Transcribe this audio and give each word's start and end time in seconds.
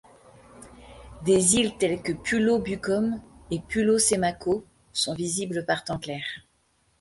Des 1.23 1.57
îles 1.57 1.77
telles 1.77 2.01
que 2.01 2.11
Pulau 2.11 2.57
Bukom 2.57 3.21
et 3.51 3.59
Pulau 3.61 3.99
Semakau 3.99 4.65
sont 4.93 5.13
visibles 5.13 5.63
par 5.63 5.83
temps 5.83 5.99
clair. 5.99 6.23